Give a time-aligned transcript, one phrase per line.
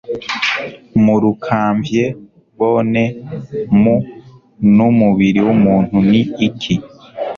[1.03, 2.03] Mu rukamvye
[2.57, 3.03] Bone
[3.81, 3.95] Mu
[4.75, 6.75] n'umubiri w'umuntu ni iki